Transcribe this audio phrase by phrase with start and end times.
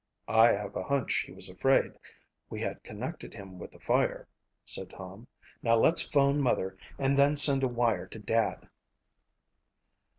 [0.27, 1.91] "I have a hunch he was afraid
[2.49, 4.27] we had connected him with the fire,"
[4.65, 5.27] said Tom.
[5.61, 8.67] "Now let's phone mother and then send a wire to Dad."